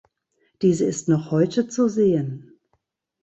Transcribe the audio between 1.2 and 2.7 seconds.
heute zu sehen.